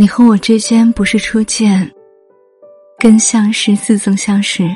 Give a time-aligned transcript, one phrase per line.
[0.00, 1.86] 你和我之间不是初见，
[2.98, 4.66] 更像是似曾相识。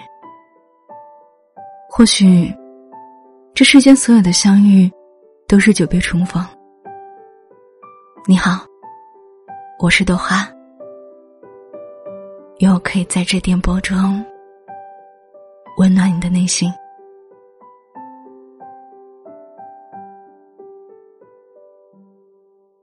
[1.88, 2.54] 或许，
[3.54, 4.92] 这世间所有的相遇，
[5.48, 6.44] 都是久别重逢。
[8.26, 8.66] 你好，
[9.78, 10.46] 我是朵花，
[12.58, 14.22] 愿我可以在这电波中
[15.78, 16.70] 温暖你的内心。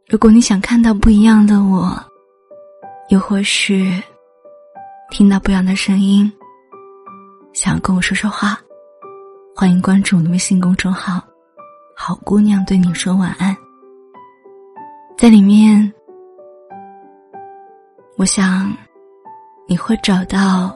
[0.07, 2.03] 如果你想看到不一样的我，
[3.11, 3.91] 又或是
[5.09, 6.31] 听到不一样的声音，
[7.51, 8.57] 想跟我说说话，
[9.53, 11.21] 欢迎关注我的微信公众号
[11.93, 13.53] “好姑娘对你说晚安”。
[15.19, 15.93] 在里面，
[18.15, 18.71] 我想
[19.67, 20.73] 你会找到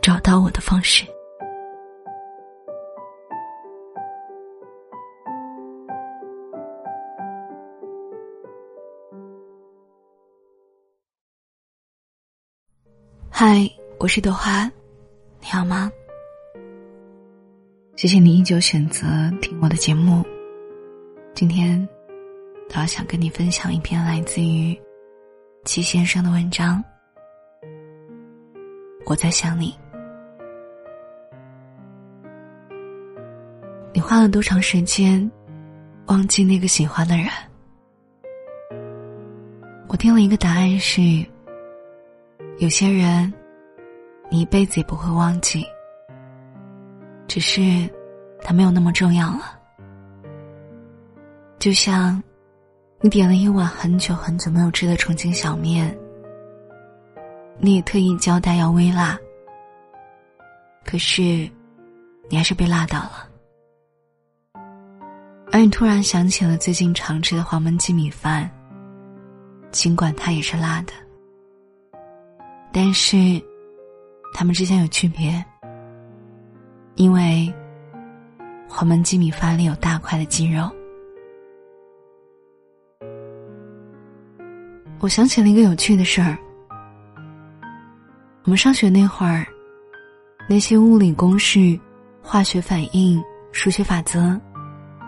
[0.00, 1.04] 找到我的方式。
[13.38, 14.64] 嗨，我是朵花，
[15.42, 15.92] 你好吗？
[17.94, 19.06] 谢谢你依旧选择
[19.42, 20.24] 听我的节目。
[21.34, 21.86] 今天，
[22.70, 24.74] 我要想跟你分享一篇来自于
[25.66, 26.82] 齐先生的文章。
[29.04, 29.78] 我在想你，
[33.92, 35.30] 你花了多长时间
[36.06, 37.28] 忘记那个喜欢的人？
[39.88, 41.22] 我听了一个答案是。
[42.58, 43.30] 有些人，
[44.30, 45.66] 你一辈子也不会忘记，
[47.28, 47.60] 只是
[48.40, 49.60] 他没有那么重要了。
[51.58, 52.22] 就像
[53.02, 55.94] 你点了一碗很久很久没有吃的重庆小面，
[57.58, 59.18] 你也特意交代要微辣，
[60.82, 61.22] 可是
[62.30, 63.28] 你还是被辣到了。
[65.52, 68.50] 而你突然想起了最近常吃的黄焖鸡米饭，
[69.70, 70.92] 尽管它也是辣的。
[72.78, 73.16] 但是，
[74.34, 75.42] 它们之间有区别，
[76.96, 77.50] 因为
[78.68, 80.70] 黄焖鸡米饭里有大块的鸡肉。
[84.98, 86.36] 我想起了一个有趣的事儿：
[88.44, 89.46] 我们上学那会儿，
[90.46, 91.80] 那些物理公式、
[92.20, 93.18] 化学反应、
[93.52, 94.38] 数学法则，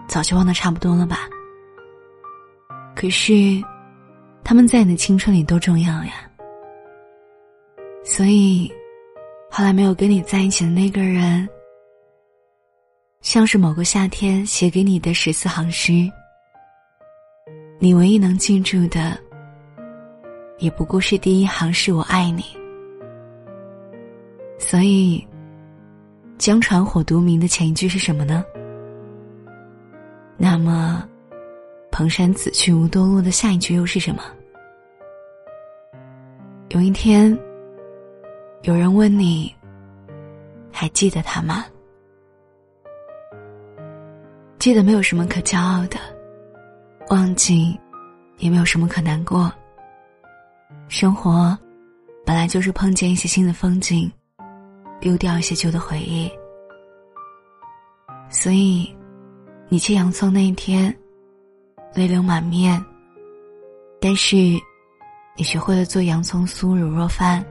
[0.06, 1.29] 早就忘得差不多了吧？
[2.97, 3.62] 可是，
[4.43, 6.28] 他们在你的青春里多重要呀！
[8.10, 8.72] 所以，
[9.50, 11.46] 后来没有跟你在一起的那个人，
[13.20, 15.92] 像是某个夏天写给你的十四行诗。
[17.78, 19.16] 你唯一能记住的，
[20.56, 22.42] 也不过是第一行是我爱你。
[24.58, 25.25] 所以，
[26.38, 28.42] 江船火独明的前一句是什么呢？
[30.38, 31.06] 那么，
[31.92, 34.22] 蓬山此去无多路的下一句又是什么？
[36.70, 37.38] 有一天。
[38.62, 39.54] 有人问你，
[40.72, 41.64] 还记得他吗？
[44.58, 45.96] 记得没有什么可骄傲的，
[47.10, 47.78] 忘记
[48.38, 49.50] 也没有什么可难过。
[50.88, 51.56] 生活
[52.26, 54.10] 本来就是碰见一些新的风景，
[55.00, 56.28] 丢掉一些旧的回忆。
[58.28, 58.92] 所以，
[59.69, 60.94] 你切洋葱那一天，
[61.94, 62.84] 泪流满面。
[64.00, 64.36] 但是，
[65.36, 67.44] 你学会了做洋葱酥卤肉饭。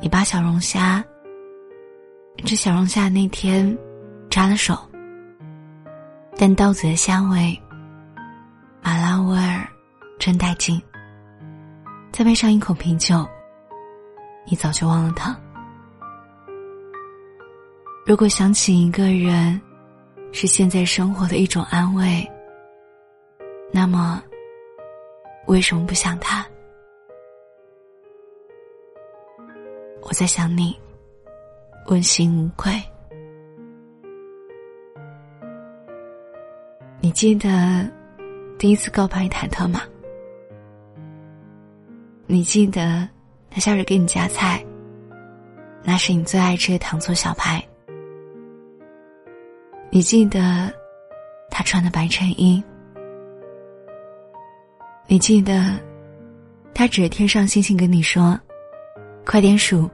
[0.00, 1.04] 你把小龙虾，
[2.44, 3.76] 吃小龙虾那天，
[4.30, 4.78] 扎了手。
[6.36, 7.60] 但刀子的香味，
[8.80, 9.68] 麻辣味儿，
[10.18, 10.80] 真带劲。
[12.12, 13.26] 再配上一口啤酒，
[14.46, 15.36] 你早就忘了他。
[18.06, 19.60] 如果想起一个人，
[20.32, 22.24] 是现在生活的一种安慰，
[23.72, 24.22] 那么，
[25.48, 26.46] 为什么不想他？
[30.08, 30.74] 我在想你，
[31.88, 32.72] 问心无愧。
[36.98, 37.86] 你记得
[38.58, 39.82] 第一次告白忐忑吗？
[42.26, 43.06] 你记得
[43.50, 44.64] 他笑着给你夹菜，
[45.84, 47.62] 那是你最爱吃的糖醋小排。
[49.90, 50.72] 你记得
[51.50, 52.64] 他穿的白衬衣。
[55.06, 55.78] 你记得
[56.72, 58.40] 他指着天上星星跟你说
[59.26, 59.86] ：“快点数。”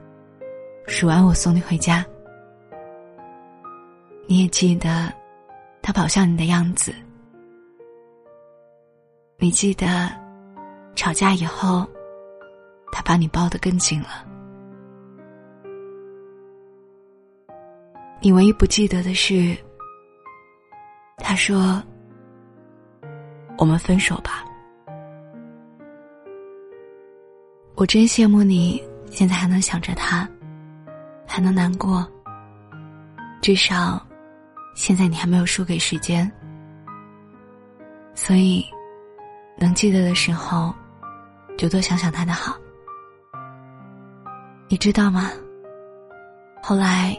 [0.87, 2.05] 数完，我送你回家。
[4.27, 5.11] 你也记得
[5.81, 6.93] 他跑向你的样子。
[9.37, 10.09] 你记得
[10.95, 11.85] 吵架以后，
[12.91, 14.25] 他把你抱得更紧了。
[18.21, 19.55] 你唯一不记得的是，
[21.17, 21.83] 他说
[23.57, 24.45] ：“我们分手吧。”
[27.75, 28.81] 我真羡慕你
[29.11, 30.27] 现在还能想着他，
[31.27, 32.05] 还能难过。
[33.41, 34.05] 至少，
[34.75, 36.29] 现在你还没有输给时间。
[38.13, 38.65] 所以，
[39.57, 40.73] 能记得的时候，
[41.57, 42.57] 就多想想他的好。
[44.67, 45.29] 你知道吗？
[46.63, 47.15] 后来，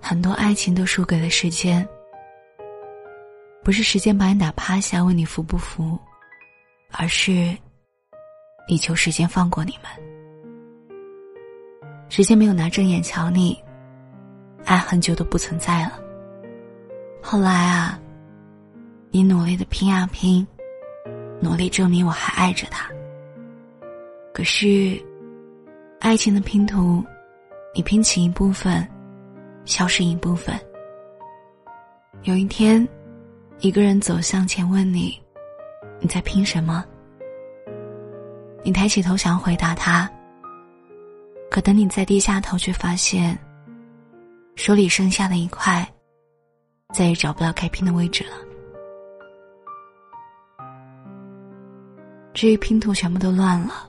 [0.00, 1.88] 很多爱情都输给了时间。
[3.64, 5.98] 不是时间把你打趴下问你服不服，
[6.90, 7.56] 而是
[8.68, 10.11] 你求时间放过你们。
[12.14, 13.58] 时间没有拿正眼瞧你，
[14.66, 15.98] 爱很久都不存在了。
[17.22, 17.98] 后来啊，
[19.10, 20.46] 你努力的拼啊拼，
[21.40, 22.86] 努力证明我还爱着他。
[24.34, 25.02] 可是，
[26.00, 27.02] 爱情的拼图，
[27.74, 28.86] 你拼起一部分，
[29.64, 30.54] 消失一部分。
[32.24, 32.86] 有一天。
[33.60, 35.18] 一个人走向前，问你
[36.00, 36.84] ：“你在拼什么？”
[38.64, 40.10] 你抬起头想回答他，
[41.52, 43.38] 可等你再低下头，却发现
[44.56, 45.86] 手里剩下的一块，
[46.94, 48.30] 再也找不到该拼的位置了。
[52.32, 53.86] 至于拼图全部都乱了，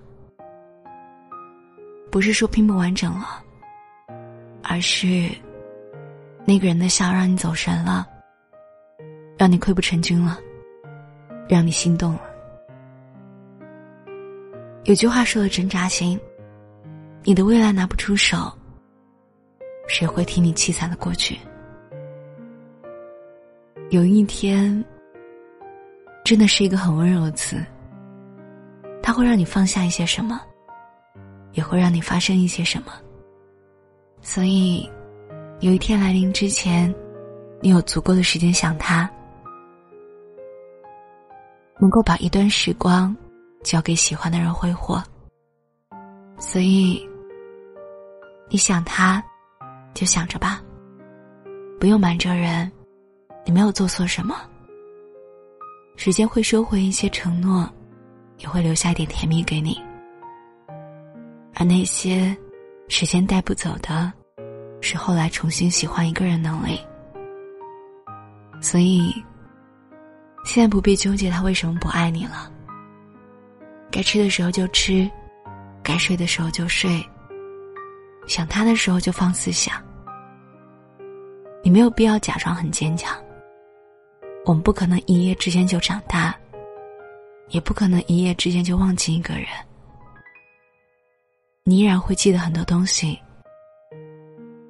[2.11, 3.41] 不是说拼不完整了，
[4.61, 5.29] 而是
[6.43, 8.05] 那个人的笑让你走神了。
[9.37, 10.37] 让你溃不成军了，
[11.47, 12.21] 让你心动了。
[14.83, 16.19] 有句话说的真扎心：
[17.25, 18.51] 你的未来拿不出手，
[19.87, 21.39] 谁会听你凄惨的过去？
[23.91, 24.83] 有一天，
[26.25, 27.63] 真的是一个很温柔的词，
[29.01, 30.41] 它会让你放下一些什么，
[31.53, 32.91] 也会让你发生一些什么。
[34.21, 34.89] 所以，
[35.61, 36.93] 有一天来临之前，
[37.61, 39.09] 你有足够的时间想他。
[41.79, 43.15] 能够把一段时光
[43.63, 45.01] 交给喜欢的人挥霍，
[46.37, 47.05] 所以
[48.53, 49.21] 你想他，
[49.95, 50.61] 就想着吧，
[51.79, 52.71] 不用瞒着人，
[53.43, 54.35] 你没有做错什么。
[55.95, 57.67] 时间会收回一些承诺，
[58.37, 59.81] 也会留下一点甜蜜给你，
[61.55, 62.37] 而那些
[62.89, 64.13] 时间带不走的，
[64.81, 66.79] 是后来重新喜欢一个人能力。
[68.61, 69.11] 所以。
[70.45, 72.51] 现在不必纠结他为什么不爱你了。
[73.89, 75.09] 该吃的时候就吃，
[75.81, 77.01] 该睡的时候就睡。
[78.27, 79.81] 想他的时候就放肆想。
[81.63, 83.15] 你没有必要假装很坚强。
[84.45, 86.35] 我们不可能一夜之间就长大，
[87.47, 89.45] 也不可能一夜之间就忘记一个人。
[91.63, 93.17] 你依然会记得很多东西，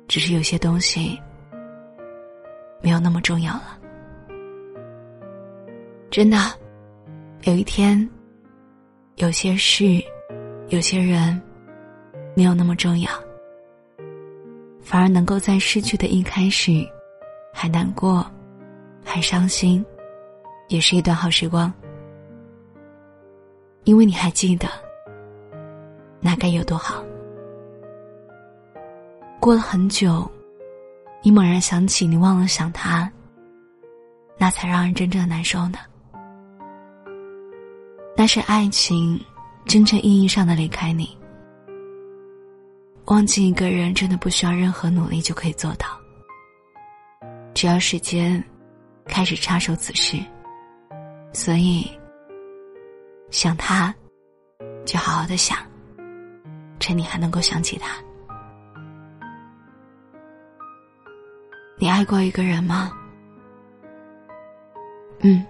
[0.07, 1.19] 只是有些东西
[2.83, 3.79] 没有那么重要了。
[6.11, 6.37] 真的，
[7.45, 8.07] 有一天，
[9.15, 9.99] 有些事，
[10.69, 11.41] 有些人，
[12.35, 13.09] 没有那么重要，
[14.83, 16.85] 反而能够在失去的一开始，
[17.53, 18.25] 还难过，
[19.03, 19.83] 还伤心，
[20.67, 21.73] 也是一段好时光。
[23.85, 24.67] 因为你还记得，
[26.19, 27.03] 那该有多好。
[29.39, 30.29] 过了很久，
[31.21, 33.11] 你猛然想起你忘了想他，
[34.37, 35.79] 那才让人真正难受呢。
[38.15, 39.19] 那是爱情，
[39.65, 41.17] 真正意义上的离开你。
[43.05, 45.87] 忘记一个人，真的不需要任何努力就可以做到。
[47.53, 48.43] 只要时间
[49.05, 50.17] 开始插手此事，
[51.33, 51.89] 所以
[53.29, 53.93] 想他，
[54.85, 55.57] 就好好的想，
[56.79, 57.95] 趁你还能够想起他。
[61.77, 62.91] 你爱过一个人吗？
[65.19, 65.45] 嗯。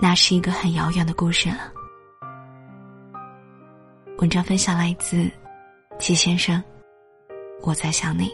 [0.00, 1.72] 那是一个很遥远的故事了。
[4.18, 5.28] 文章分享来自
[5.98, 6.62] 齐先生，
[7.60, 8.30] 我在想你。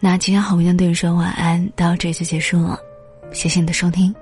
[0.00, 2.78] 那今天好，文章对你说晚安，到这就结束了，
[3.32, 4.14] 谢谢你的收听。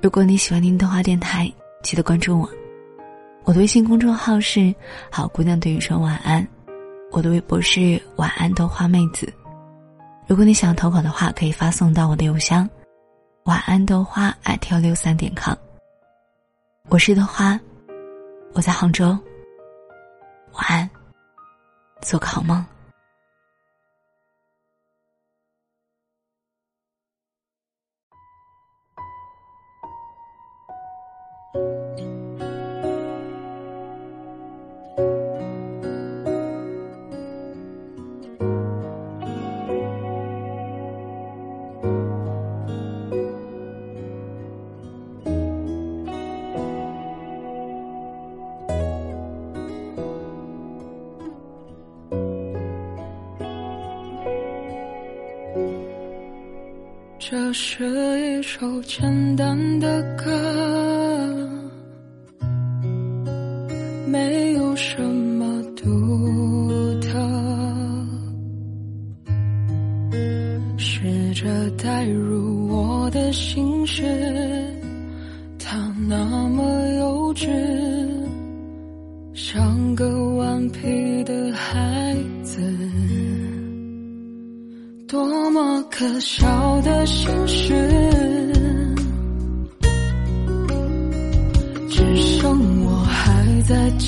[0.00, 1.50] 如果你喜欢听豆花电台，
[1.82, 2.48] 记得关注我。
[3.44, 4.74] 我的微信公众号是
[5.12, 6.46] “好姑娘对你说晚安”，
[7.12, 9.32] 我的微博是“晚安豆花妹子”。
[10.26, 12.68] 如果你想投稿的话，可以发送到我的邮箱，
[13.44, 15.54] 晚安豆花艾特幺六三点 com。
[16.88, 17.58] 我是豆花，
[18.52, 19.06] 我在杭州。
[20.52, 20.88] 晚安，
[22.00, 22.64] 做个好梦。
[58.46, 60.30] 一首简单的歌，
[64.06, 65.84] 没有什么独
[67.00, 67.08] 特。
[70.78, 74.04] 试着带入我的心事，
[75.58, 76.62] 它那么
[77.00, 77.48] 幼稚，
[79.34, 82.62] 像个顽皮的孩子。
[85.08, 87.85] 多么可笑的心事，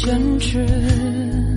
[0.08, 1.47] 坚持。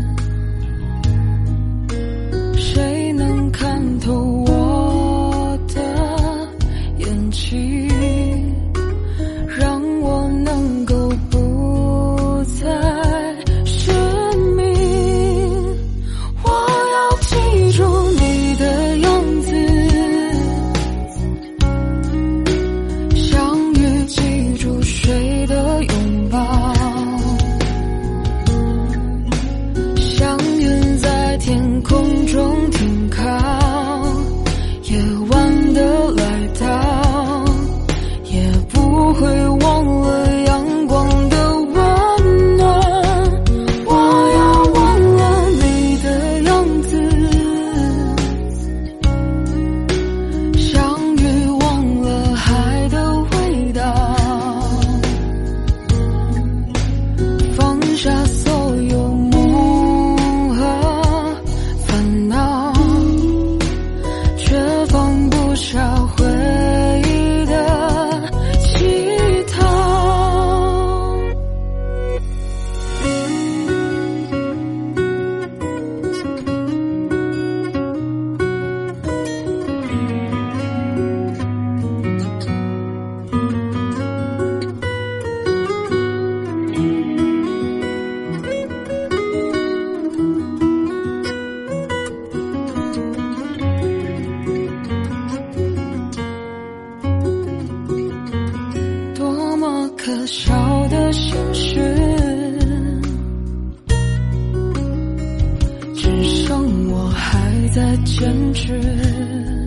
[108.42, 109.61] 坚持。